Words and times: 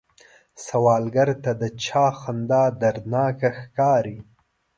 سوالګر 0.65 1.29
ته 1.43 1.51
د 1.61 1.63
چا 1.83 2.05
خندا 2.19 2.63
دردناکه 2.81 3.49
ښکاري 3.59 4.17